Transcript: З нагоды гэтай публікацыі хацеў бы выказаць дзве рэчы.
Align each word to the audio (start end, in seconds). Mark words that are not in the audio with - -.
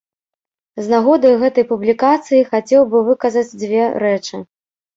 З 0.85 0.93
нагоды 0.93 1.33
гэтай 1.43 1.67
публікацыі 1.73 2.49
хацеў 2.51 2.81
бы 2.97 3.05
выказаць 3.13 3.47
дзве 3.61 3.87
рэчы. 4.09 4.45